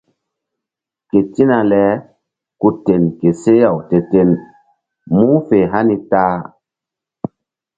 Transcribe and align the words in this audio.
Ketina 1.09 1.57
le 1.71 1.83
ku 2.59 2.69
ten 2.85 3.03
ke 3.19 3.29
seh-aw 3.41 3.77
te-ten 3.89 4.29
mu̧h 5.17 5.37
fe 5.47 5.57
hani 5.71 5.97
ta-a. 6.11 6.39